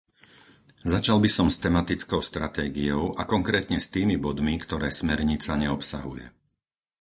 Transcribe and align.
Začal 0.93 1.17
by 1.25 1.29
som 1.37 1.47
s 1.53 1.61
tematickou 1.65 2.21
stratégiou 2.29 3.03
a 3.13 3.29
konkrétne 3.33 3.77
s 3.81 3.91
tými 3.95 4.15
bodmi, 4.25 4.53
ktoré 4.63 4.87
smernica 4.99 5.51
neobsahuje. 5.63 6.25